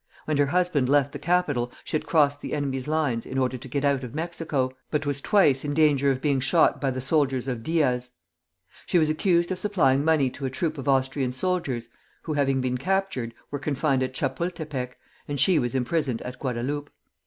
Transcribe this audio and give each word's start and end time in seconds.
When 0.25 0.37
her 0.37 0.47
husband 0.47 0.89
left 0.89 1.11
the 1.11 1.19
capital 1.19 1.71
she 1.83 1.95
had 1.95 2.07
crossed 2.07 2.41
the 2.41 2.53
enemy's 2.53 2.87
lines 2.87 3.23
in 3.23 3.37
order 3.37 3.55
to 3.59 3.67
get 3.67 3.85
out 3.85 4.03
of 4.03 4.15
Mexico, 4.15 4.71
but 4.89 5.05
was 5.05 5.21
twice 5.21 5.63
in 5.63 5.75
danger 5.75 6.09
of 6.09 6.23
being 6.23 6.39
shot 6.39 6.81
by 6.81 6.89
the 6.89 6.99
soldiers 7.01 7.47
of 7.47 7.61
Diaz. 7.61 8.09
She 8.87 8.97
was 8.97 9.11
accused 9.11 9.51
of 9.51 9.59
supplying 9.59 10.03
money 10.03 10.31
to 10.31 10.45
a 10.47 10.49
troop 10.49 10.79
of 10.79 10.89
Austrian 10.89 11.31
soldiers 11.31 11.89
who, 12.23 12.33
having 12.33 12.61
been 12.61 12.79
captured, 12.79 13.35
were 13.51 13.59
confined 13.59 14.01
at 14.01 14.15
Chapultepec, 14.15 14.97
and 15.27 15.39
she 15.39 15.59
was 15.59 15.75
imprisoned 15.75 16.23
at 16.23 16.39
Guadalupe. 16.39 16.89